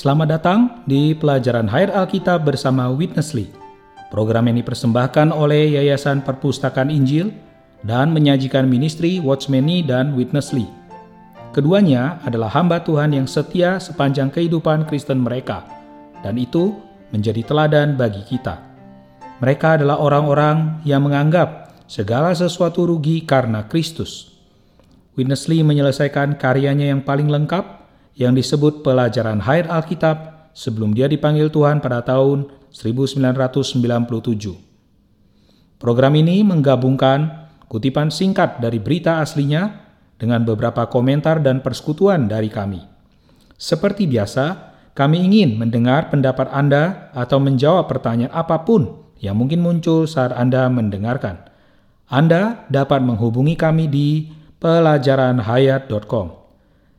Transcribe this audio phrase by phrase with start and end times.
[0.00, 3.52] Selamat datang di pelajaran Hair Alkitab bersama Witnessly.
[4.08, 7.28] Program ini dipersembahkan oleh Yayasan Perpustakaan Injil
[7.84, 10.64] dan menyajikan ministry Watchmeni dan Witnessly.
[11.52, 15.68] Keduanya adalah hamba Tuhan yang setia sepanjang kehidupan Kristen mereka,
[16.24, 16.80] dan itu
[17.12, 18.56] menjadi teladan bagi kita.
[19.44, 24.32] Mereka adalah orang-orang yang menganggap segala sesuatu rugi karena Kristus.
[25.12, 27.79] Witnessly menyelesaikan karyanya yang paling lengkap
[28.18, 33.82] yang disebut pelajaran Hair Alkitab sebelum dia dipanggil Tuhan pada tahun 1997.
[35.80, 39.88] Program ini menggabungkan kutipan singkat dari berita aslinya
[40.20, 42.84] dengan beberapa komentar dan persekutuan dari kami.
[43.56, 50.04] Seperti biasa, kami ingin mendengar pendapat Anda atau menjawab pertanyaan apa pun yang mungkin muncul
[50.04, 51.48] saat Anda mendengarkan.
[52.10, 54.08] Anda dapat menghubungi kami di
[54.60, 56.26] pelajaranhayat.com.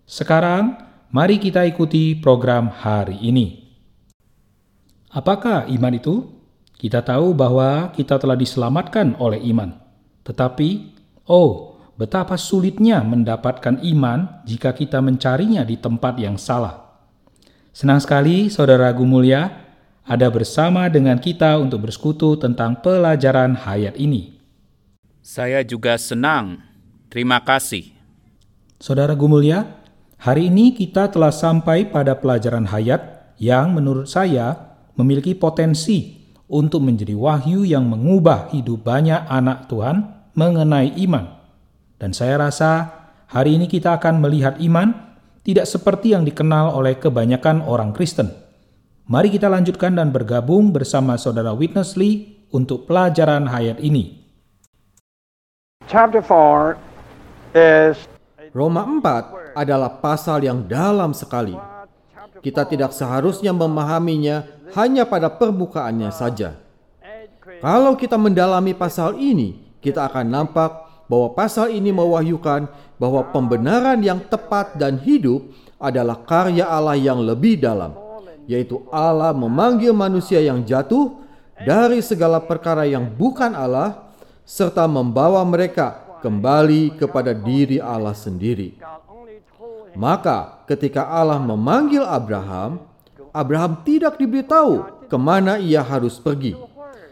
[0.10, 3.68] Sekarang, Mari kita ikuti program hari ini.
[5.12, 6.24] Apakah iman itu?
[6.80, 9.76] Kita tahu bahwa kita telah diselamatkan oleh iman.
[10.24, 10.96] Tetapi,
[11.28, 17.04] oh, betapa sulitnya mendapatkan iman jika kita mencarinya di tempat yang salah.
[17.76, 19.52] Senang sekali Saudara Gumulya
[20.08, 24.40] ada bersama dengan kita untuk bersekutu tentang pelajaran hayat ini.
[25.20, 26.64] Saya juga senang.
[27.12, 27.92] Terima kasih.
[28.80, 29.81] Saudara Gumulya,
[30.22, 34.54] Hari ini kita telah sampai pada pelajaran hayat yang menurut saya
[34.94, 41.26] memiliki potensi untuk menjadi wahyu yang mengubah hidup banyak anak Tuhan mengenai iman.
[41.98, 42.86] Dan saya rasa
[43.34, 44.94] hari ini kita akan melihat iman
[45.42, 48.30] tidak seperti yang dikenal oleh kebanyakan orang Kristen.
[49.10, 54.22] Mari kita lanjutkan dan bergabung bersama saudara Witness Lee untuk pelajaran hayat ini.
[55.90, 56.78] Chapter 4
[57.58, 57.98] is
[58.54, 61.56] Roma 4 adalah pasal yang dalam sekali.
[62.42, 66.58] Kita tidak seharusnya memahaminya hanya pada permukaannya saja.
[67.62, 70.72] Kalau kita mendalami pasal ini, kita akan nampak
[71.06, 75.44] bahwa pasal ini mewahyukan bahwa pembenaran yang tepat dan hidup
[75.76, 77.94] adalah karya Allah yang lebih dalam,
[78.46, 81.20] yaitu Allah memanggil manusia yang jatuh
[81.62, 84.14] dari segala perkara yang bukan Allah,
[84.46, 88.78] serta membawa mereka kembali kepada diri Allah sendiri.
[89.96, 92.80] Maka ketika Allah memanggil Abraham,
[93.32, 96.56] Abraham tidak diberitahu ke mana ia harus pergi.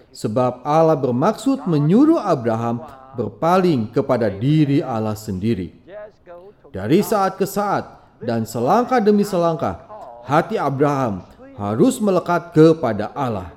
[0.09, 2.81] Sebab Allah bermaksud menyuruh Abraham
[3.13, 5.75] berpaling kepada diri Allah sendiri.
[6.69, 7.85] Dari saat ke saat
[8.22, 9.79] dan selangkah demi selangkah,
[10.25, 11.25] hati Abraham
[11.59, 13.51] harus melekat kepada Allah.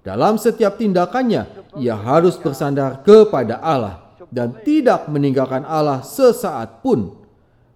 [0.00, 1.46] Dalam setiap tindakannya,
[1.76, 7.19] ia harus bersandar kepada Allah dan tidak meninggalkan Allah sesaat pun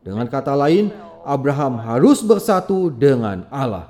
[0.04, 0.92] dengan kata lain,
[1.24, 3.88] Abraham harus bersatu dengan Allah.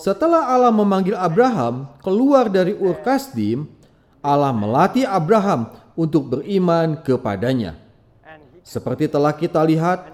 [0.00, 3.68] Setelah Allah memanggil Abraham keluar dari Ur Kasdim,
[4.24, 7.76] Allah melatih Abraham untuk beriman kepadanya.
[8.64, 10.08] Seperti telah kita lihat,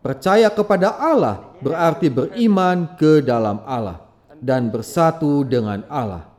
[0.00, 4.06] percaya kepada Allah berarti beriman ke dalam Allah
[4.38, 6.30] dan bersatu dengan Allah.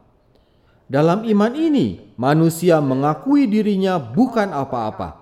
[0.88, 5.20] Dalam iman ini, manusia mengakui dirinya bukan apa-apa,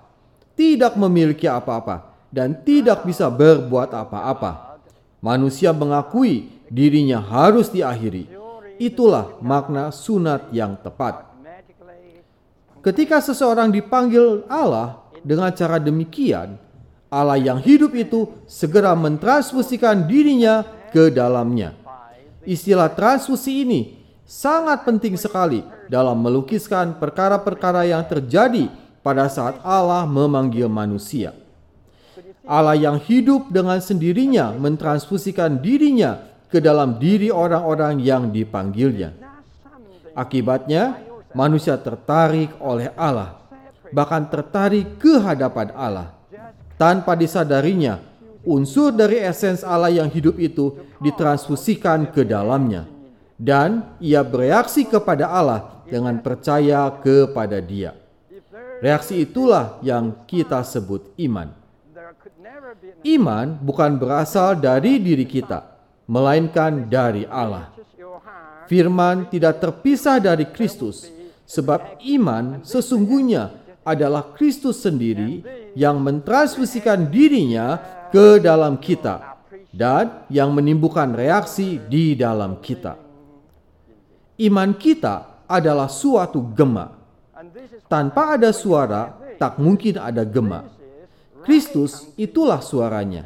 [0.53, 4.75] tidak memiliki apa-apa, dan tidak bisa berbuat apa-apa.
[5.23, 8.27] Manusia mengakui dirinya harus diakhiri.
[8.75, 11.23] Itulah makna sunat yang tepat.
[12.83, 16.59] Ketika seseorang dipanggil Allah dengan cara demikian,
[17.07, 21.71] Allah yang hidup itu segera mentransfusikan dirinya ke dalamnya.
[22.43, 23.81] Istilah transfusi ini
[24.27, 28.67] sangat penting sekali dalam melukiskan perkara-perkara yang terjadi
[28.99, 31.44] pada saat Allah memanggil manusia.
[32.45, 39.17] Allah yang hidup dengan sendirinya mentransfusikan dirinya ke dalam diri orang-orang yang dipanggilnya.
[40.13, 41.01] Akibatnya,
[41.33, 43.35] manusia tertarik oleh Allah,
[43.91, 46.13] bahkan tertarik ke hadapan Allah.
[46.77, 47.99] Tanpa disadarinya,
[48.45, 52.87] unsur dari esens Allah yang hidup itu ditransfusikan ke dalamnya.
[53.35, 57.91] Dan ia bereaksi kepada Allah dengan percaya kepada dia.
[58.79, 61.64] Reaksi itulah yang kita sebut iman.
[63.05, 65.77] Iman bukan berasal dari diri kita,
[66.09, 67.69] melainkan dari Allah.
[68.65, 71.05] Firman tidak terpisah dari Kristus,
[71.45, 73.53] sebab iman sesungguhnya
[73.85, 75.45] adalah Kristus sendiri
[75.77, 77.77] yang mentransfusikan dirinya
[78.09, 79.37] ke dalam kita
[79.69, 82.97] dan yang menimbulkan reaksi di dalam kita.
[84.41, 86.91] Iman kita adalah suatu gema.
[87.85, 90.74] Tanpa ada suara, tak mungkin ada gema.
[91.45, 93.21] Kristus itulah suaranya.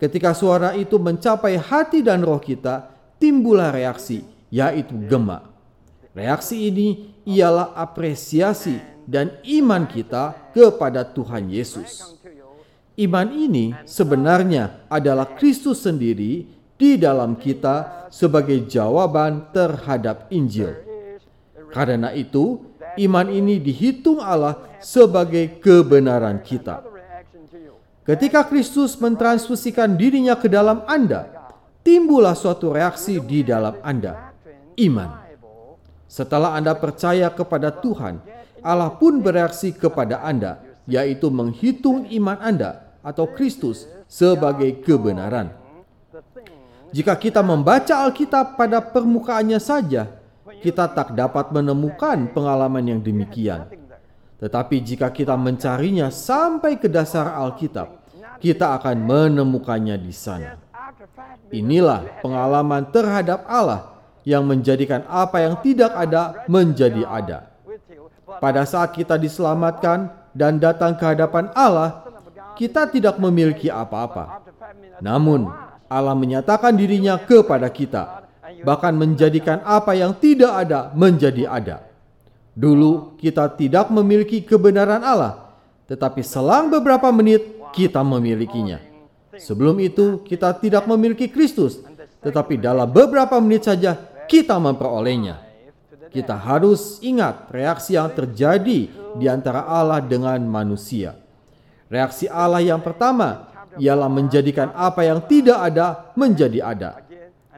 [0.00, 2.90] Ketika suara itu mencapai hati dan roh kita,
[3.20, 5.46] timbullah reaksi, yaitu gema.
[6.16, 12.18] Reaksi ini ialah apresiasi dan iman kita kepada Tuhan Yesus.
[12.98, 16.44] Iman ini sebenarnya adalah Kristus sendiri
[16.76, 20.76] di dalam kita sebagai jawaban terhadap Injil.
[21.72, 22.60] Karena itu,
[23.00, 26.91] iman ini dihitung Allah sebagai kebenaran kita.
[28.02, 31.54] Ketika Kristus mentransfusikan dirinya ke dalam Anda,
[31.86, 34.34] timbullah suatu reaksi di dalam Anda,
[34.74, 35.22] iman.
[36.10, 38.18] Setelah Anda percaya kepada Tuhan,
[38.58, 45.54] Allah pun bereaksi kepada Anda, yaitu menghitung iman Anda atau Kristus sebagai kebenaran.
[46.90, 50.10] Jika kita membaca Alkitab pada permukaannya saja,
[50.58, 53.70] kita tak dapat menemukan pengalaman yang demikian.
[54.42, 58.02] Tetapi jika kita mencarinya sampai ke dasar Alkitab,
[58.42, 60.58] kita akan menemukannya di sana.
[61.54, 67.38] Inilah pengalaman terhadap Allah yang menjadikan apa yang tidak ada menjadi ada.
[68.42, 72.02] Pada saat kita diselamatkan dan datang ke hadapan Allah,
[72.58, 74.42] kita tidak memiliki apa-apa.
[74.98, 75.46] Namun,
[75.86, 78.26] Allah menyatakan dirinya kepada kita,
[78.66, 81.91] bahkan menjadikan apa yang tidak ada menjadi ada.
[82.52, 85.56] Dulu kita tidak memiliki kebenaran Allah,
[85.88, 88.76] tetapi selang beberapa menit kita memilikinya.
[89.32, 91.80] Sebelum itu kita tidak memiliki Kristus,
[92.20, 93.96] tetapi dalam beberapa menit saja
[94.28, 95.40] kita memperolehnya.
[96.12, 101.16] Kita harus ingat reaksi yang terjadi di antara Allah dengan manusia.
[101.88, 106.90] Reaksi Allah yang pertama ialah menjadikan apa yang tidak ada menjadi ada.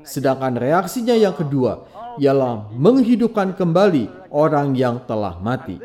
[0.04, 1.88] Sedangkan reaksinya yang kedua
[2.20, 5.80] ialah menghidupkan kembali orang yang telah mati.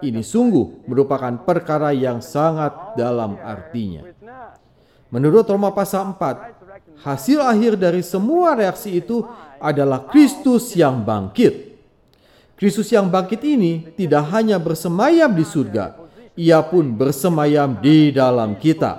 [0.00, 4.08] Ini sungguh merupakan perkara yang sangat dalam artinya.
[5.12, 9.22] Menurut Roma pasal 4, hasil akhir dari semua reaksi itu
[9.60, 11.76] adalah Kristus yang bangkit.
[12.56, 16.00] Kristus yang bangkit ini tidak hanya bersemayam di surga,
[16.34, 18.98] ia pun bersemayam di dalam kita,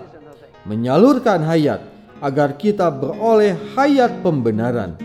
[0.68, 1.95] menyalurkan hayat
[2.26, 4.98] agar kita beroleh hayat pembenaran.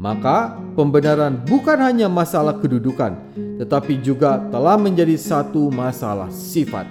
[0.00, 3.20] Maka pembenaran bukan hanya masalah kedudukan,
[3.60, 6.88] tetapi juga telah menjadi satu masalah sifat.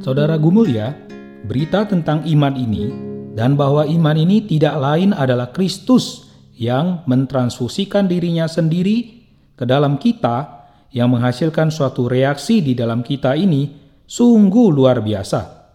[0.00, 0.96] Saudara Gumulya,
[1.44, 2.88] berita tentang iman ini
[3.36, 10.64] dan bahwa iman ini tidak lain adalah Kristus yang mentransfusikan dirinya sendiri ke dalam kita
[10.96, 13.79] yang menghasilkan suatu reaksi di dalam kita ini
[14.10, 15.70] sungguh luar biasa.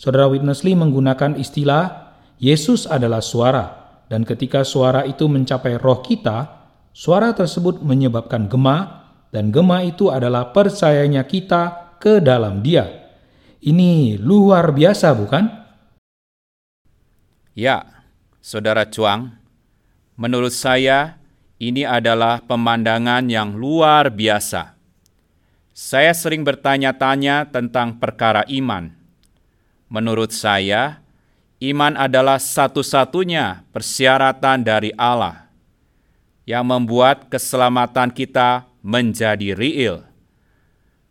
[0.00, 6.68] Saudara Witness Lee menggunakan istilah Yesus adalah suara dan ketika suara itu mencapai roh kita,
[6.94, 12.86] suara tersebut menyebabkan gema, dan gema itu adalah percayanya kita ke dalam Dia.
[13.66, 15.44] Ini luar biasa, bukan?
[17.56, 17.82] Ya,
[18.38, 19.34] Saudara Cuang,
[20.14, 21.18] menurut saya
[21.58, 24.75] ini adalah pemandangan yang luar biasa.
[25.76, 28.96] Saya sering bertanya-tanya tentang perkara iman.
[29.92, 31.04] Menurut saya,
[31.56, 35.48] Iman adalah satu-satunya persyaratan dari Allah
[36.44, 40.04] yang membuat keselamatan kita menjadi real.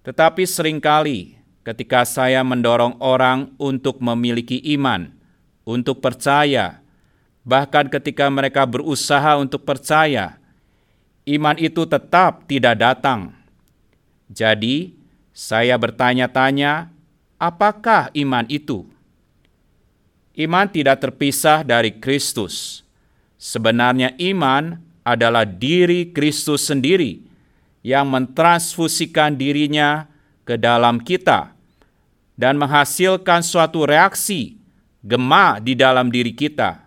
[0.06, 5.10] Tetapi sering kali ketika saya mendorong orang untuk memiliki iman,
[5.66, 6.78] untuk percaya,
[7.42, 10.38] bahkan ketika mereka berusaha untuk percaya,
[11.26, 13.34] iman itu tetap tidak datang.
[14.32, 14.96] Jadi,
[15.36, 16.90] saya bertanya-tanya,
[17.38, 18.88] apakah iman itu?
[20.36, 22.84] Iman tidak terpisah dari Kristus.
[23.40, 27.22] Sebenarnya iman adalah diri Kristus sendiri
[27.86, 30.10] yang mentransfusikan dirinya
[30.42, 31.54] ke dalam kita
[32.34, 34.58] dan menghasilkan suatu reaksi
[35.06, 36.82] gema di dalam diri kita.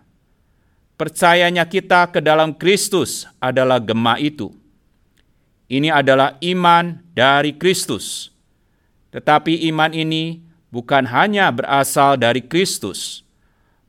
[0.99, 4.51] Percayanya kita ke dalam Kristus adalah gema itu.
[5.69, 8.33] Ini adalah iman dari Kristus.
[9.13, 10.41] Tetapi iman ini
[10.73, 13.21] bukan hanya berasal dari Kristus,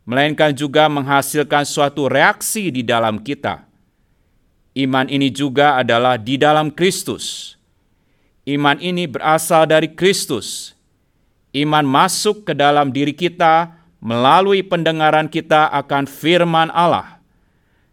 [0.05, 3.65] melainkan juga menghasilkan suatu reaksi di dalam kita.
[4.77, 7.57] Iman ini juga adalah di dalam Kristus.
[8.45, 10.77] Iman ini berasal dari Kristus.
[11.51, 13.73] Iman masuk ke dalam diri kita
[14.05, 17.21] melalui pendengaran kita akan firman Allah.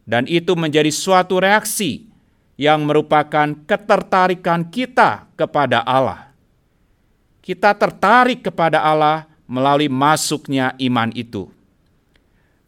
[0.08, 2.07] Dan itu menjadi suatu reaksi
[2.58, 6.34] yang merupakan ketertarikan kita kepada Allah.
[7.46, 11.48] Kita tertarik kepada Allah melalui masuknya iman itu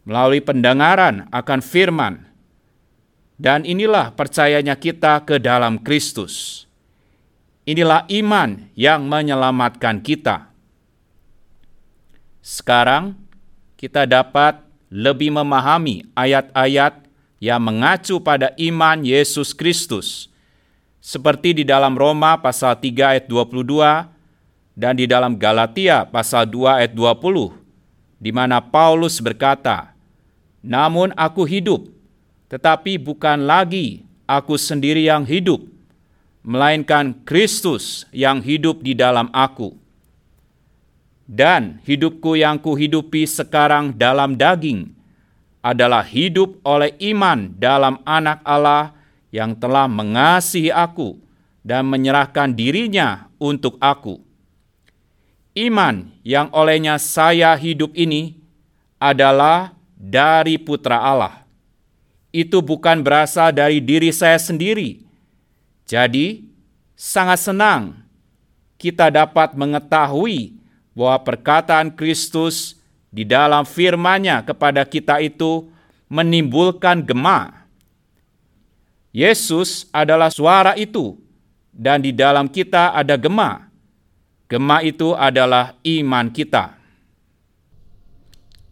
[0.04, 2.26] melalui pendengaran akan firman.
[3.40, 6.66] Dan inilah percayanya kita ke dalam Kristus.
[7.64, 10.52] Inilah iman yang menyelamatkan kita.
[12.44, 13.16] Sekarang
[13.80, 14.60] kita dapat
[14.92, 17.00] lebih memahami ayat-ayat
[17.40, 20.28] yang mengacu pada iman Yesus Kristus.
[21.00, 24.04] Seperti di dalam Roma pasal 3 ayat 22
[24.76, 27.56] dan di dalam Galatia pasal 2 ayat 20
[28.20, 29.96] di mana Paulus berkata,
[30.60, 31.88] "Namun aku hidup,
[32.52, 35.64] tetapi bukan lagi aku sendiri yang hidup,
[36.44, 39.72] melainkan Kristus yang hidup di dalam aku."
[41.24, 44.99] Dan hidupku yang kuhidupi sekarang dalam daging
[45.60, 48.96] adalah hidup oleh iman dalam anak Allah
[49.28, 51.20] yang telah mengasihi aku
[51.60, 54.20] dan menyerahkan dirinya untuk aku.
[55.52, 58.40] Iman yang olehnya saya hidup ini
[58.96, 61.44] adalah dari Putra Allah.
[62.32, 65.02] Itu bukan berasal dari diri saya sendiri.
[65.84, 66.46] Jadi,
[66.94, 68.00] sangat senang
[68.80, 70.56] kita dapat mengetahui
[70.96, 72.79] bahwa perkataan Kristus
[73.10, 75.66] di dalam firman-Nya kepada kita itu
[76.06, 77.66] menimbulkan gema.
[79.10, 81.18] Yesus adalah suara itu,
[81.74, 83.66] dan di dalam kita ada gema.
[84.46, 86.78] Gema itu adalah iman kita.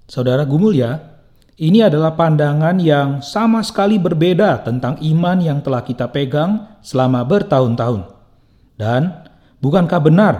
[0.07, 0.99] Saudara Gumulya,
[1.59, 8.07] ini adalah pandangan yang sama sekali berbeda tentang iman yang telah kita pegang selama bertahun-tahun.
[8.78, 9.26] Dan
[9.59, 10.35] bukankah benar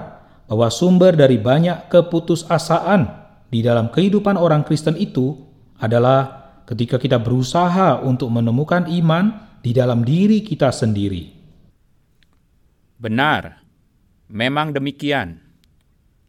[0.47, 5.33] bahwa sumber dari banyak keputusasaan di dalam kehidupan orang Kristen itu
[5.81, 11.33] adalah ketika kita berusaha untuk menemukan iman di dalam diri kita sendiri.
[13.01, 13.65] Benar,
[14.29, 15.41] memang demikian.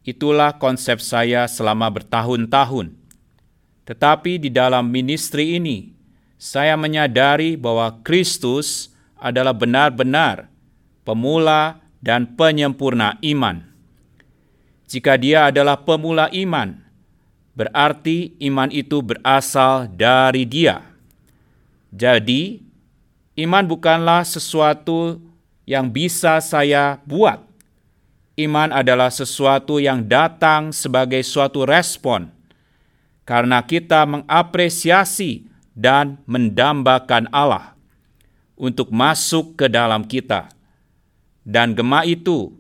[0.07, 2.95] Itulah konsep saya selama bertahun-tahun.
[3.83, 5.91] Tetapi di dalam ministry ini,
[6.39, 10.47] saya menyadari bahwa Kristus adalah benar-benar
[11.03, 13.67] pemula dan penyempurna iman.
[14.87, 16.88] Jika dia adalah pemula iman,
[17.59, 20.79] berarti iman itu berasal dari dia.
[21.91, 22.63] Jadi,
[23.35, 25.19] iman bukanlah sesuatu
[25.67, 27.43] yang bisa saya buat.
[28.39, 32.31] Iman adalah sesuatu yang datang sebagai suatu respon
[33.27, 35.43] karena kita mengapresiasi
[35.75, 37.75] dan mendambakan Allah
[38.55, 40.47] untuk masuk ke dalam kita.
[41.43, 42.55] Dan gema itu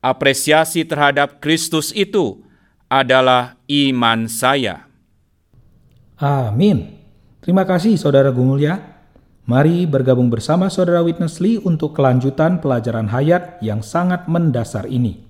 [0.00, 2.47] apresiasi terhadap Kristus itu
[2.88, 4.88] adalah iman saya.
[6.18, 6.98] Amin.
[7.44, 8.80] Terima kasih Saudara Gumulya.
[9.48, 15.24] Mari bergabung bersama Saudara Witness Lee untuk kelanjutan pelajaran hayat yang sangat mendasar ini.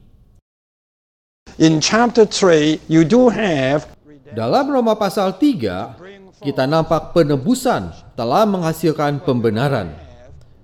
[1.58, 3.86] In chapter 3, you do have
[4.28, 5.96] Dalam Roma pasal 3,
[6.44, 9.96] kita nampak penebusan telah menghasilkan pembenaran.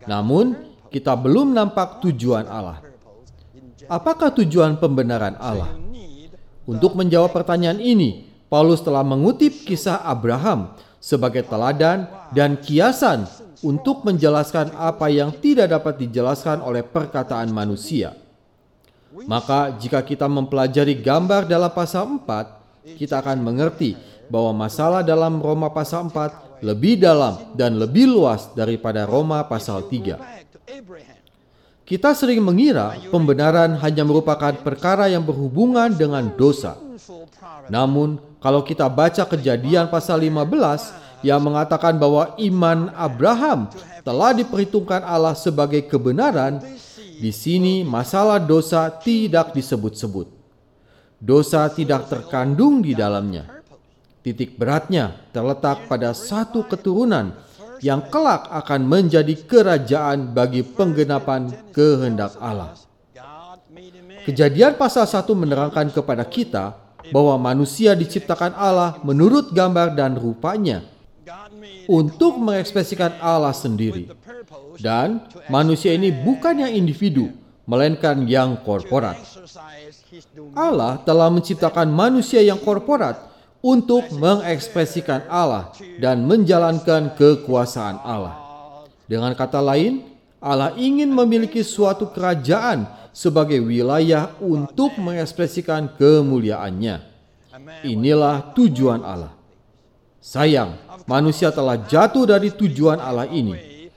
[0.05, 0.53] Namun,
[0.93, 2.85] kita belum nampak tujuan Allah.
[3.89, 5.73] Apakah tujuan pembenaran Allah?
[6.65, 13.29] Untuk menjawab pertanyaan ini, Paulus telah mengutip kisah Abraham sebagai teladan dan kiasan
[13.61, 18.17] untuk menjelaskan apa yang tidak dapat dijelaskan oleh perkataan manusia.
[19.29, 23.95] Maka jika kita mempelajari gambar dalam pasal 4, kita akan mengerti
[24.33, 31.14] bahwa masalah dalam Roma pasal 4 lebih dalam dan lebih luas daripada Roma pasal 3.
[31.85, 36.81] Kita sering mengira pembenaran hanya merupakan perkara yang berhubungan dengan dosa.
[37.69, 43.69] Namun, kalau kita baca kejadian pasal 15 yang mengatakan bahwa iman Abraham
[44.01, 46.65] telah diperhitungkan Allah sebagai kebenaran,
[47.21, 50.29] di sini masalah dosa tidak disebut-sebut.
[51.21, 53.61] Dosa tidak terkandung di dalamnya.
[54.25, 57.37] Titik beratnya terletak pada satu keturunan
[57.81, 62.77] yang kelak akan menjadi kerajaan bagi penggenapan kehendak Allah.
[64.25, 66.77] Kejadian pasal 1 menerangkan kepada kita
[67.13, 70.81] bahwa manusia diciptakan Allah menurut gambar dan rupanya
[71.85, 74.09] untuk mengekspresikan Allah sendiri.
[74.81, 77.31] Dan manusia ini bukan yang individu,
[77.69, 79.21] melainkan yang korporat.
[80.57, 83.34] Allah telah menciptakan manusia yang korporat
[83.65, 88.37] untuk mengekspresikan Allah dan menjalankan kekuasaan Allah.
[89.09, 90.05] Dengan kata lain,
[90.37, 92.85] Allah ingin memiliki suatu kerajaan
[93.17, 97.01] sebagai wilayah untuk mengekspresikan kemuliaannya.
[97.89, 99.33] Inilah tujuan Allah.
[100.21, 100.77] Sayang,
[101.09, 103.89] manusia telah jatuh dari tujuan Allah ini.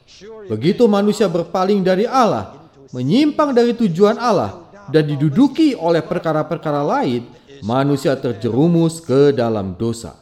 [0.48, 2.56] Begitu manusia berpaling dari Allah,
[2.96, 7.28] menyimpang dari tujuan Allah, dan diduduki oleh perkara-perkara lain,
[7.62, 10.18] manusia terjerumus ke dalam dosa.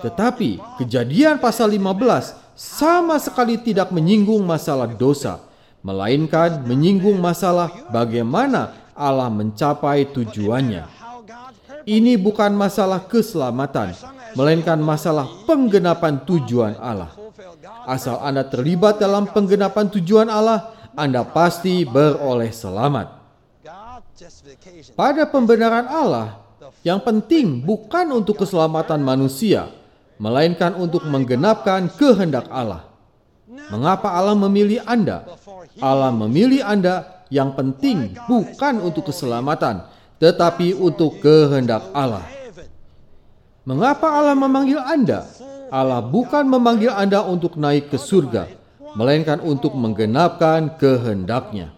[0.00, 5.42] Tetapi kejadian pasal 15 sama sekali tidak menyinggung masalah dosa,
[5.82, 10.86] melainkan menyinggung masalah bagaimana Allah mencapai tujuannya.
[11.84, 13.92] Ini bukan masalah keselamatan,
[14.38, 17.12] melainkan masalah penggenapan tujuan Allah.
[17.84, 23.23] Asal Anda terlibat dalam penggenapan tujuan Allah, Anda pasti beroleh selamat.
[24.94, 26.38] Pada pembenaran Allah,
[26.86, 29.68] yang penting bukan untuk keselamatan manusia,
[30.22, 32.86] melainkan untuk menggenapkan kehendak Allah.
[33.74, 35.26] Mengapa Allah memilih Anda?
[35.82, 39.82] Allah memilih Anda yang penting bukan untuk keselamatan,
[40.22, 42.22] tetapi untuk kehendak Allah.
[43.66, 45.26] Mengapa Allah memanggil Anda?
[45.74, 48.46] Allah bukan memanggil Anda untuk naik ke surga,
[48.94, 51.74] melainkan untuk menggenapkan kehendaknya.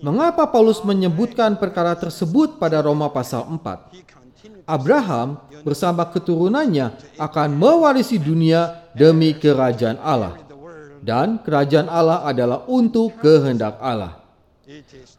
[0.00, 4.64] Mengapa Paulus menyebutkan perkara tersebut pada Roma pasal 4?
[4.64, 10.40] Abraham bersama keturunannya akan mewarisi dunia demi kerajaan Allah.
[11.04, 14.24] Dan kerajaan Allah adalah untuk kehendak Allah.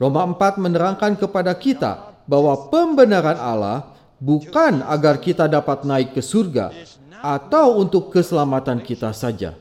[0.01, 6.73] Roma 4 menerangkan kepada kita bahwa pembenaran Allah bukan agar kita dapat naik ke surga
[7.21, 9.53] atau untuk keselamatan kita saja.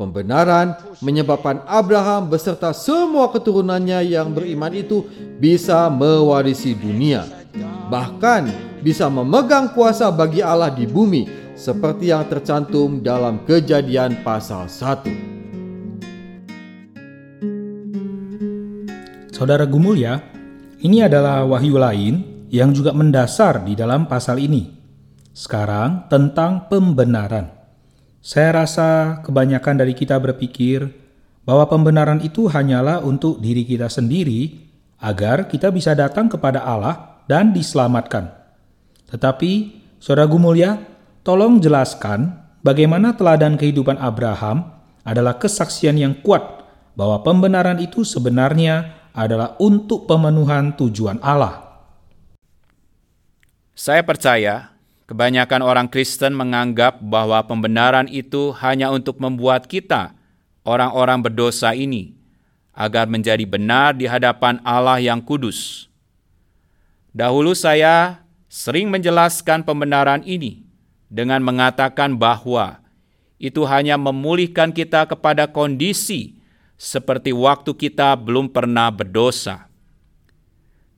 [0.00, 5.04] Pembenaran menyebabkan Abraham beserta semua keturunannya yang beriman itu
[5.36, 7.28] bisa mewarisi dunia.
[7.92, 8.48] Bahkan
[8.80, 15.04] bisa memegang kuasa bagi Allah di bumi seperti yang tercantum dalam kejadian pasal 1.
[19.36, 20.16] Saudara Gumulya,
[20.80, 24.64] ini adalah wahyu lain yang juga mendasar di dalam pasal ini.
[25.36, 27.59] Sekarang tentang pembenaran.
[28.20, 30.84] Saya rasa kebanyakan dari kita berpikir
[31.48, 34.60] bahwa pembenaran itu hanyalah untuk diri kita sendiri
[35.00, 38.28] agar kita bisa datang kepada Allah dan diselamatkan.
[39.08, 40.76] Tetapi, Saudara Gumulya,
[41.24, 44.68] tolong jelaskan bagaimana teladan kehidupan Abraham
[45.00, 46.44] adalah kesaksian yang kuat
[46.92, 51.72] bahwa pembenaran itu sebenarnya adalah untuk pemenuhan tujuan Allah.
[53.72, 54.76] Saya percaya
[55.10, 60.14] kebanyakan orang Kristen menganggap bahwa pembenaran itu hanya untuk membuat kita,
[60.62, 62.14] orang-orang berdosa ini,
[62.70, 65.90] agar menjadi benar di hadapan Allah yang kudus.
[67.10, 70.62] Dahulu saya sering menjelaskan pembenaran ini
[71.10, 72.78] dengan mengatakan bahwa
[73.42, 76.38] itu hanya memulihkan kita kepada kondisi
[76.78, 79.66] seperti waktu kita belum pernah berdosa.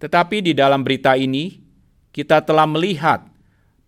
[0.05, 1.65] Tetapi di dalam berita ini,
[2.13, 3.32] kita telah melihat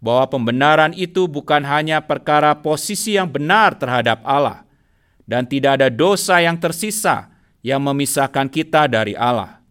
[0.05, 4.69] bahwa pembenaran itu bukan hanya perkara posisi yang benar terhadap Allah,
[5.25, 7.33] dan tidak ada dosa yang tersisa
[7.65, 9.65] yang memisahkan kita dari Allah.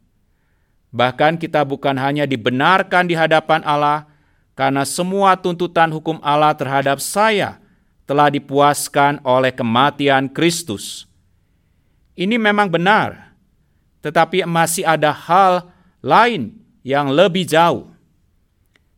[0.89, 4.09] Bahkan, kita bukan hanya dibenarkan di hadapan Allah,
[4.57, 7.61] karena semua tuntutan hukum Allah terhadap saya
[8.09, 11.05] telah dipuaskan oleh kematian Kristus.
[12.17, 13.37] Ini memang benar,
[14.01, 15.69] tetapi masih ada hal
[16.01, 17.93] lain yang lebih jauh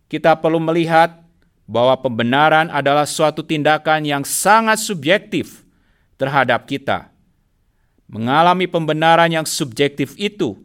[0.05, 1.24] kita perlu melihat
[1.65, 5.65] bahwa pembenaran adalah suatu tindakan yang sangat subjektif
[6.15, 7.09] terhadap kita.
[8.05, 10.61] Mengalami pembenaran yang subjektif itu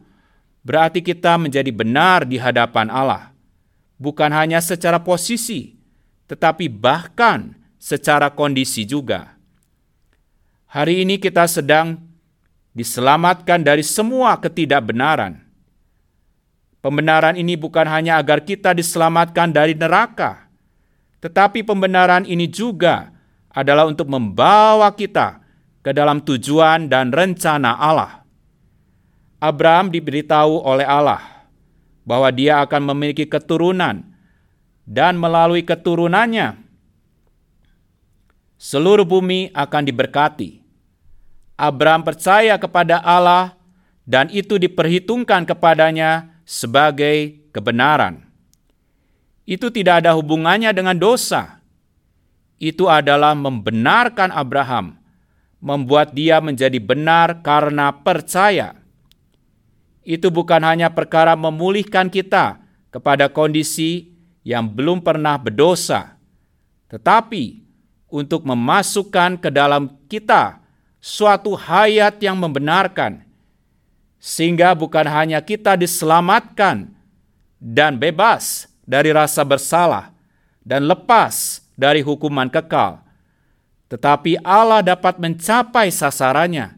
[0.61, 3.33] berarti kita menjadi benar di hadapan Allah,
[3.97, 5.81] bukan hanya secara posisi,
[6.29, 9.41] tetapi bahkan secara kondisi juga.
[10.69, 11.97] Hari ini kita sedang
[12.77, 15.51] diselamatkan dari semua ketidakbenaran
[16.81, 20.49] Pembenaran ini bukan hanya agar kita diselamatkan dari neraka,
[21.21, 23.13] tetapi pembenaran ini juga
[23.53, 25.41] adalah untuk membawa kita
[25.81, 28.25] ke dalam tujuan dan rencana Allah.
[29.41, 31.49] Abraham diberitahu oleh Allah
[32.05, 34.05] bahwa dia akan memiliki keturunan,
[34.85, 36.59] dan melalui keturunannya
[38.61, 40.61] seluruh bumi akan diberkati.
[41.57, 43.57] Abraham percaya kepada Allah,
[44.09, 48.30] dan itu diperhitungkan kepadanya sebagai kebenaran.
[49.49, 51.61] Itu tidak ada hubungannya dengan dosa.
[52.61, 55.01] Itu adalah membenarkan Abraham,
[55.59, 58.77] membuat dia menjadi benar karena percaya.
[60.05, 62.61] Itu bukan hanya perkara memulihkan kita
[62.93, 64.13] kepada kondisi
[64.45, 66.17] yang belum pernah berdosa,
[66.89, 67.61] tetapi
[68.11, 70.59] untuk memasukkan ke dalam kita
[71.01, 73.25] suatu hayat yang membenarkan
[74.21, 76.93] sehingga bukan hanya kita diselamatkan
[77.57, 80.11] dan bebas dari rasa bersalah
[80.67, 82.99] dan lepas dari hukuman kekal,
[83.87, 86.75] tetapi Allah dapat mencapai sasarannya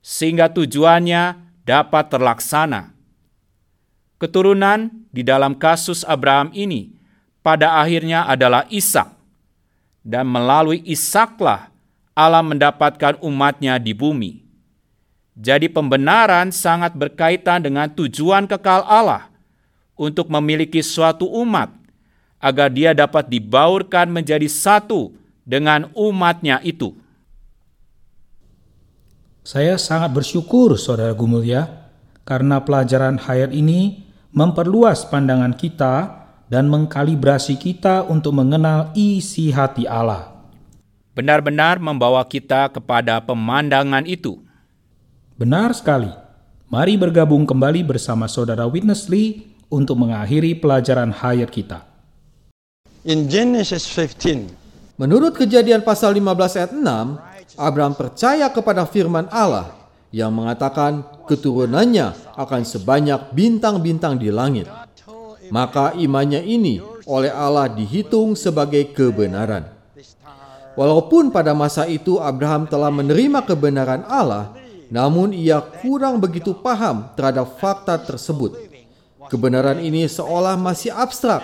[0.00, 1.36] sehingga tujuannya
[1.68, 2.96] dapat terlaksana.
[4.16, 6.96] Keturunan di dalam kasus Abraham ini
[7.44, 9.12] pada akhirnya adalah Ishak,
[10.00, 11.68] dan melalui Ishaklah
[12.16, 14.40] Allah mendapatkan umatnya di bumi.
[15.32, 19.31] Jadi pembenaran sangat berkaitan dengan tujuan kekal Allah
[19.96, 21.72] untuk memiliki suatu umat,
[22.42, 25.14] agar dia dapat dibaurkan menjadi satu
[25.46, 26.94] dengan umatnya itu.
[29.42, 31.66] Saya sangat bersyukur, Saudara Gumulya,
[32.22, 40.30] karena pelajaran hayat ini memperluas pandangan kita dan mengkalibrasi kita untuk mengenal isi hati Allah.
[41.12, 44.40] Benar-benar membawa kita kepada pemandangan itu.
[45.36, 46.08] Benar sekali.
[46.72, 51.88] Mari bergabung kembali bersama Saudara Witness Lee untuk mengakhiri pelajaran hayat kita.
[53.08, 54.62] In Genesis 15,
[55.00, 59.74] Menurut kejadian pasal 15 ayat 6, Abraham percaya kepada firman Allah
[60.14, 64.70] yang mengatakan keturunannya akan sebanyak bintang-bintang di langit.
[65.50, 69.66] Maka imannya ini oleh Allah dihitung sebagai kebenaran.
[70.78, 74.54] Walaupun pada masa itu Abraham telah menerima kebenaran Allah,
[74.86, 78.61] namun ia kurang begitu paham terhadap fakta tersebut.
[79.32, 81.40] Kebenaran ini seolah masih abstrak,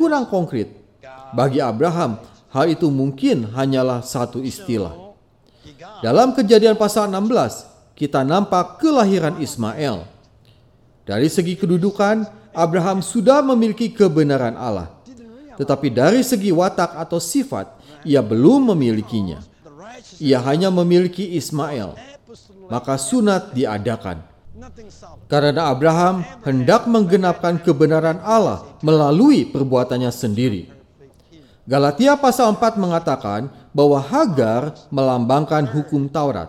[0.00, 0.72] kurang konkret.
[1.36, 2.16] Bagi Abraham,
[2.48, 4.96] hal itu mungkin hanyalah satu istilah.
[6.00, 10.08] Dalam kejadian pasal 16, kita nampak kelahiran Ismail.
[11.04, 12.24] Dari segi kedudukan,
[12.56, 14.88] Abraham sudah memiliki kebenaran Allah.
[15.60, 17.68] Tetapi dari segi watak atau sifat,
[18.08, 19.44] ia belum memilikinya.
[20.16, 21.92] Ia hanya memiliki Ismail.
[22.72, 24.37] Maka sunat diadakan.
[25.28, 30.72] Karena Abraham hendak menggenapkan kebenaran Allah melalui perbuatannya sendiri.
[31.68, 36.48] Galatia pasal 4 mengatakan bahwa Hagar melambangkan hukum Taurat.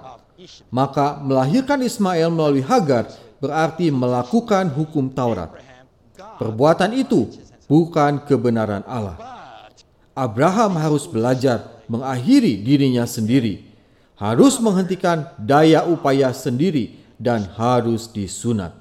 [0.71, 3.11] Maka melahirkan Ismail melalui Hagar
[3.43, 5.51] berarti melakukan hukum Taurat.
[6.39, 7.27] Perbuatan itu
[7.67, 9.19] bukan kebenaran Allah.
[10.15, 13.67] Abraham harus belajar mengakhiri dirinya sendiri,
[14.15, 18.79] harus menghentikan daya upaya sendiri dan harus disunat.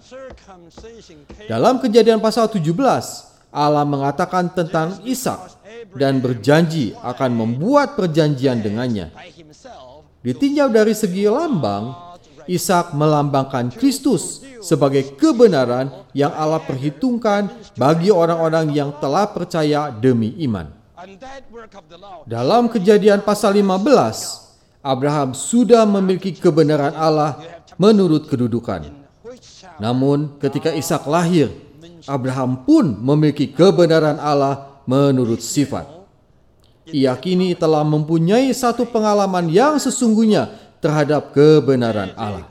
[1.51, 2.71] Dalam kejadian pasal 17,
[3.51, 5.59] Allah mengatakan tentang Ishak
[5.99, 9.11] dan berjanji akan membuat perjanjian dengannya.
[10.23, 12.15] Ditinjau dari segi lambang,
[12.47, 20.71] Ishak melambangkan Kristus sebagai kebenaran yang Allah perhitungkan bagi orang-orang yang telah percaya demi iman.
[22.27, 28.91] Dalam kejadian pasal 15, Abraham sudah memiliki kebenaran Allah menurut kedudukan.
[29.79, 31.55] Namun ketika Ishak lahir,
[32.05, 35.87] Abraham pun memiliki kebenaran Allah menurut sifat.
[36.89, 40.49] Ia kini telah mempunyai satu pengalaman yang sesungguhnya
[40.83, 42.49] terhadap kebenaran Allah.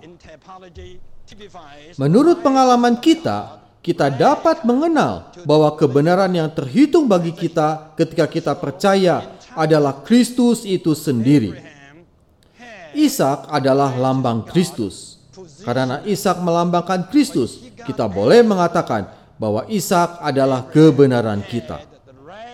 [1.97, 9.25] Menurut pengalaman kita, kita dapat mengenal bahwa kebenaran yang terhitung bagi kita ketika kita percaya
[9.57, 11.57] adalah Kristus itu sendiri.
[12.93, 15.16] Ishak adalah lambang Kristus.
[15.63, 19.07] Karena Ishak melambangkan Kristus, kita boleh mengatakan
[19.39, 21.81] bahwa Ishak adalah kebenaran kita.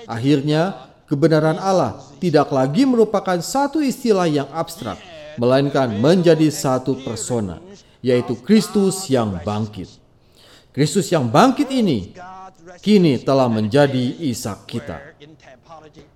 [0.05, 4.99] Akhirnya, kebenaran Allah tidak lagi merupakan satu istilah yang abstrak,
[5.39, 7.59] melainkan menjadi satu persona,
[8.03, 9.89] yaitu Kristus yang bangkit.
[10.73, 12.17] Kristus yang bangkit ini
[12.81, 14.97] kini telah menjadi Ishak kita.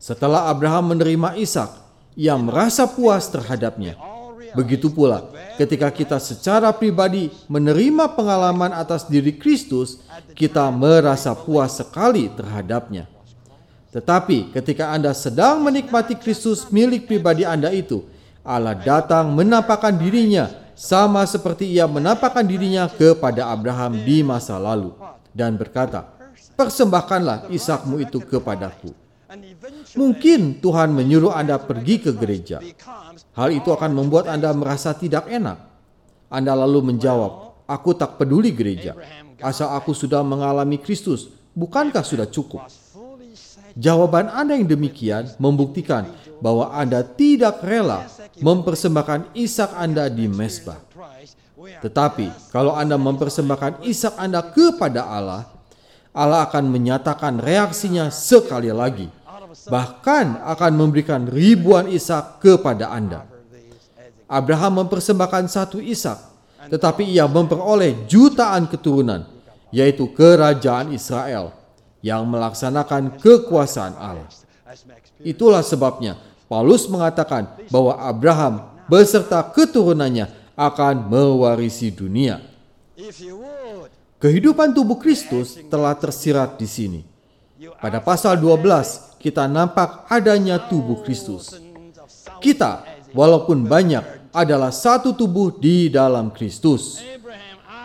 [0.02, 1.70] Setelah Abraham menerima Ishak,
[2.18, 3.94] ia merasa puas terhadapnya.
[4.54, 10.00] Begitu pula ketika kita secara pribadi menerima pengalaman atas diri Kristus,
[10.38, 13.10] kita merasa puas sekali terhadapnya.
[13.92, 18.06] Tetapi ketika Anda sedang menikmati Kristus milik pribadi Anda itu,
[18.46, 24.94] Allah datang menampakkan dirinya sama seperti ia menampakkan dirinya kepada Abraham di masa lalu
[25.34, 26.06] dan berkata,
[26.54, 29.07] "Persembahkanlah Ishakmu itu kepadaku."
[30.00, 32.64] Mungkin Tuhan menyuruh Anda pergi ke gereja.
[33.36, 35.60] Hal itu akan membuat Anda merasa tidak enak.
[36.32, 38.96] Anda lalu menjawab, "Aku tak peduli gereja,
[39.44, 41.28] asal aku sudah mengalami Kristus.
[41.52, 42.64] Bukankah sudah cukup?"
[43.78, 46.08] Jawaban Anda yang demikian membuktikan
[46.40, 48.08] bahwa Anda tidak rela
[48.40, 50.82] mempersembahkan Ishak Anda di mesbah.
[51.84, 55.57] Tetapi kalau Anda mempersembahkan Ishak Anda kepada Allah,
[56.18, 59.06] Allah akan menyatakan reaksinya sekali lagi.
[59.70, 63.30] Bahkan akan memberikan ribuan Ishak kepada Anda.
[64.26, 66.18] Abraham mempersembahkan satu Ishak,
[66.74, 69.30] tetapi ia memperoleh jutaan keturunan,
[69.70, 71.54] yaitu kerajaan Israel
[72.02, 74.28] yang melaksanakan kekuasaan Allah.
[75.22, 76.18] Itulah sebabnya
[76.50, 80.28] Paulus mengatakan bahwa Abraham beserta keturunannya
[80.58, 82.42] akan mewarisi dunia.
[84.28, 87.00] Kehidupan tubuh Kristus telah tersirat di sini.
[87.80, 91.56] Pada pasal 12 kita nampak adanya tubuh Kristus.
[92.44, 92.84] Kita
[93.16, 97.00] walaupun banyak adalah satu tubuh di dalam Kristus.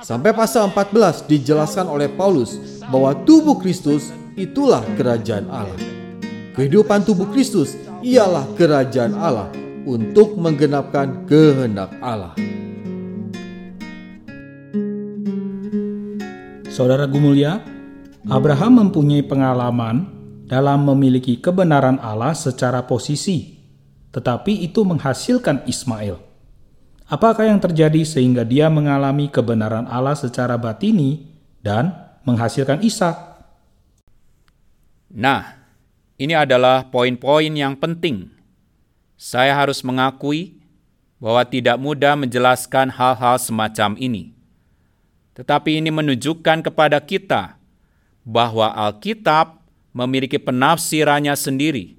[0.03, 2.59] Sampai pasal 14 dijelaskan oleh Paulus
[2.91, 5.79] bahwa tubuh Kristus itulah kerajaan Allah.
[6.59, 9.47] Kehidupan tubuh Kristus ialah kerajaan Allah
[9.87, 12.35] untuk menggenapkan kehendak Allah.
[16.73, 17.61] Saudara Gumulia,
[18.33, 20.09] Abraham mempunyai pengalaman
[20.49, 23.61] dalam memiliki kebenaran Allah secara posisi,
[24.09, 26.17] tetapi itu menghasilkan Ismail.
[27.13, 31.29] Apakah yang terjadi sehingga dia mengalami kebenaran Allah secara batini
[31.61, 31.93] dan
[32.25, 33.21] menghasilkan Ishak?
[35.13, 35.61] Nah,
[36.17, 38.33] ini adalah poin-poin yang penting.
[39.21, 40.57] Saya harus mengakui
[41.21, 44.42] bahwa tidak mudah menjelaskan hal-hal semacam ini.
[45.33, 47.57] Tetapi ini menunjukkan kepada kita
[48.23, 49.65] bahwa Alkitab
[49.97, 51.97] memiliki penafsirannya sendiri.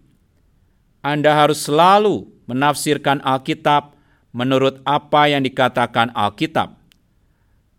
[1.02, 3.98] Anda harus selalu menafsirkan Alkitab
[4.34, 6.78] menurut apa yang dikatakan Alkitab.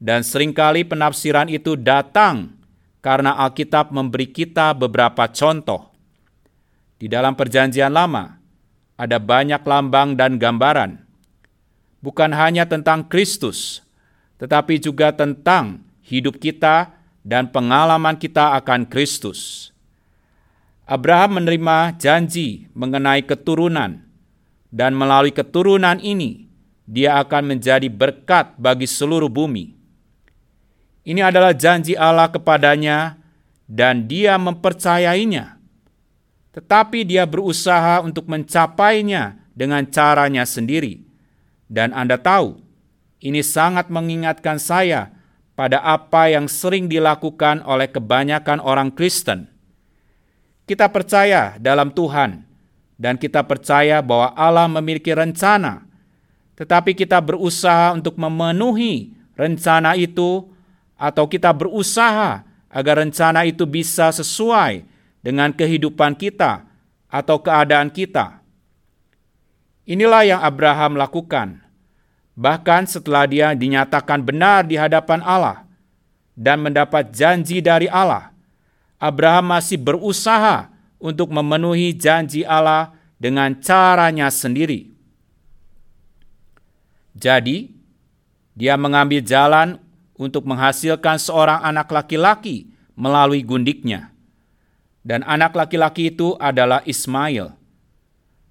[0.03, 2.55] Dan sering kali penafsiran itu datang
[3.05, 5.93] karena Alkitab memberi kita beberapa contoh.
[6.99, 8.41] Di dalam Perjanjian Lama,
[8.97, 11.05] ada banyak lambang dan gambaran,
[12.01, 13.84] bukan hanya tentang Kristus,
[14.45, 16.93] tetapi juga tentang hidup kita
[17.25, 19.73] dan pengalaman kita akan Kristus.
[20.85, 24.05] Abraham menerima janji mengenai keturunan,
[24.69, 26.45] dan melalui keturunan ini
[26.85, 29.73] dia akan menjadi berkat bagi seluruh bumi.
[31.09, 33.17] Ini adalah janji Allah kepadanya,
[33.65, 35.57] dan dia mempercayainya.
[36.53, 41.01] Tetapi dia berusaha untuk mencapainya dengan caranya sendiri.
[41.65, 42.64] Dan Anda tahu,
[43.25, 45.09] ini sangat mengingatkan saya
[45.57, 49.49] pada apa yang sering dilakukan oleh kebanyakan orang Kristen.
[50.69, 52.45] Kita percaya dalam Tuhan,
[53.01, 55.85] dan kita percaya bahwa Allah memiliki rencana
[56.55, 60.47] tetapi kita berusaha untuk memenuhi rencana itu,
[60.95, 64.87] atau kita berusaha agar rencana itu bisa sesuai
[65.19, 66.63] dengan kehidupan kita
[67.11, 68.39] atau keadaan kita.
[69.85, 71.64] Inilah yang Abraham lakukan,
[72.35, 75.63] bahkan setelah dia dinyatakan benar di hadapan Allah
[76.35, 78.35] dan mendapat janji dari Allah.
[78.99, 84.91] Abraham masih berusaha untuk memenuhi janji Allah dengan caranya sendiri.
[87.15, 87.71] Jadi,
[88.59, 89.79] dia mengambil jalan
[90.19, 94.11] untuk menghasilkan seorang anak laki-laki melalui gundiknya.
[95.05, 97.53] Dan anak laki-laki itu adalah Ismail.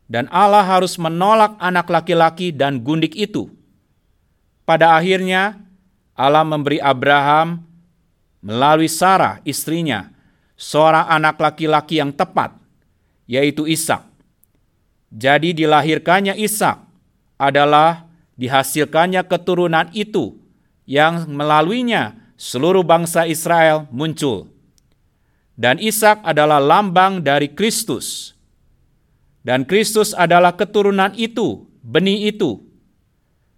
[0.05, 3.49] Dan Allah harus menolak anak laki-laki dan gundik itu.
[4.63, 5.59] Pada akhirnya,
[6.15, 7.63] Allah memberi Abraham
[8.39, 10.11] melalui Sarah istrinya
[10.55, 12.55] seorang anak laki-laki yang tepat,
[13.27, 14.07] yaitu Ishak.
[15.13, 16.79] Jadi dilahirkannya Ishak
[17.37, 18.07] adalah
[18.39, 20.39] dihasilkannya keturunan itu
[20.87, 24.49] yang melaluinya seluruh bangsa Israel muncul.
[25.53, 28.33] Dan Ishak adalah lambang dari Kristus.
[29.45, 32.72] Dan Kristus adalah keturunan itu, benih itu.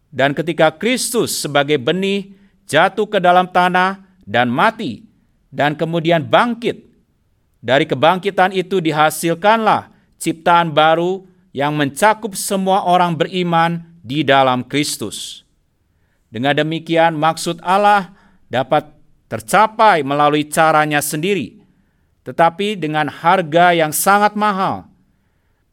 [0.09, 2.33] Dan ketika Kristus sebagai benih
[2.65, 5.05] jatuh ke dalam tanah dan mati,
[5.53, 6.85] dan kemudian bangkit,
[7.63, 9.89] dari kebangkitan itu dihasilkanlah
[10.21, 15.47] ciptaan baru yang mencakup semua orang beriman di dalam Kristus.
[16.29, 18.11] Dengan demikian, maksud Allah
[18.51, 18.91] dapat
[19.31, 21.63] tercapai melalui caranya sendiri,
[22.27, 24.85] tetapi dengan harga yang sangat mahal.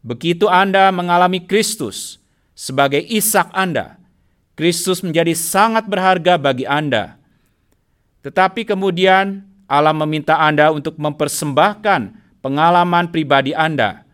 [0.02, 2.22] Begitu Anda mengalami Kristus
[2.54, 4.01] sebagai Ishak Anda,
[4.62, 7.18] Kristus menjadi sangat berharga bagi Anda.
[8.22, 14.06] Tetapi kemudian Allah meminta Anda untuk mempersembahkan pengalaman pribadi Anda,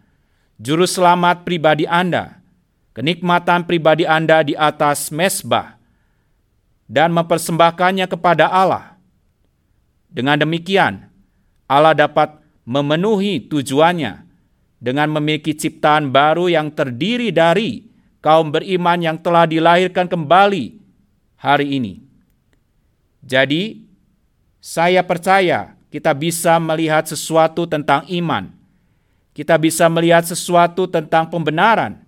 [0.57, 2.41] juru selamat pribadi Anda,
[2.97, 5.77] kenikmatan pribadi Anda di atas mesbah
[6.89, 8.97] dan mempersembahkannya kepada Allah.
[10.09, 11.13] Dengan demikian,
[11.69, 14.25] Allah dapat memenuhi tujuannya
[14.81, 17.88] dengan memiliki ciptaan baru yang terdiri dari
[18.19, 20.79] kaum beriman yang telah dilahirkan kembali
[21.39, 22.03] hari ini.
[23.23, 23.85] Jadi,
[24.59, 28.53] saya percaya kita bisa melihat sesuatu tentang iman.
[29.33, 32.03] Kita bisa melihat sesuatu tentang pembenaran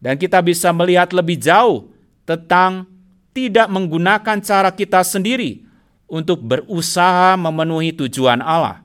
[0.00, 1.88] dan kita bisa melihat lebih jauh
[2.24, 2.88] tentang
[3.36, 5.64] tidak menggunakan cara kita sendiri
[6.10, 8.82] untuk berusaha memenuhi tujuan Allah,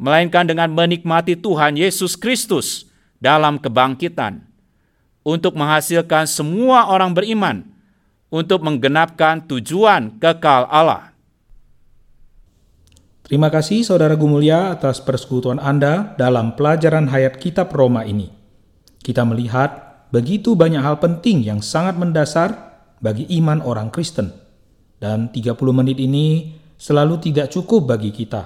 [0.00, 2.88] melainkan dengan menikmati Tuhan Yesus Kristus
[3.20, 4.40] dalam kebangkitan,
[5.24, 7.64] untuk menghasilkan semua orang beriman,
[8.28, 11.16] untuk menggenapkan tujuan kekal Allah.
[13.24, 18.28] Terima kasih Saudara Gumulya atas persekutuan Anda dalam pelajaran hayat kitab Roma ini.
[19.00, 22.52] Kita melihat begitu banyak hal penting yang sangat mendasar
[23.00, 24.28] bagi iman orang Kristen.
[25.00, 28.44] Dan 30 menit ini selalu tidak cukup bagi kita.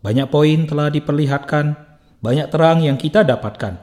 [0.00, 1.76] Banyak poin telah diperlihatkan,
[2.24, 3.80] banyak terang yang kita dapatkan.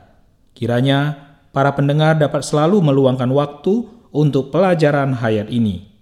[0.58, 5.94] Kiranya para pendengar dapat selalu meluangkan waktu untuk pelajaran hayat ini.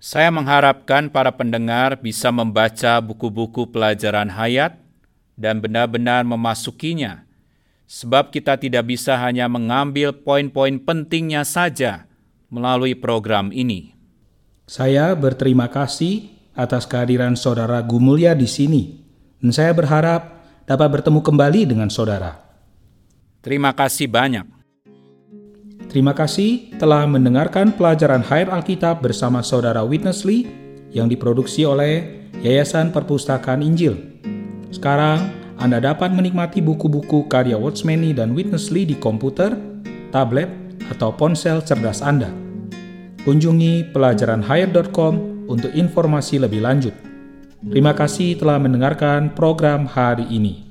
[0.00, 4.80] Saya mengharapkan para pendengar bisa membaca buku-buku pelajaran hayat
[5.36, 7.28] dan benar-benar memasukinya,
[7.84, 12.08] sebab kita tidak bisa hanya mengambil poin-poin pentingnya saja
[12.48, 13.92] melalui program ini.
[14.64, 19.04] Saya berterima kasih atas kehadiran saudara Gumulya di sini,
[19.44, 22.49] dan saya berharap dapat bertemu kembali dengan saudara.
[23.40, 24.44] Terima kasih banyak.
[25.88, 30.46] Terima kasih telah mendengarkan pelajaran Hayat Alkitab bersama saudara Witness Lee
[30.92, 33.98] yang diproduksi oleh Yayasan Perpustakaan Injil.
[34.70, 39.56] Sekarang, Anda dapat menikmati buku-buku karya Watchmeni dan Witness Lee di komputer,
[40.14, 40.46] tablet,
[40.92, 42.30] atau ponsel cerdas Anda.
[43.26, 46.94] Kunjungi pelajaranhayat.com untuk informasi lebih lanjut.
[47.66, 50.69] Terima kasih telah mendengarkan program hari ini.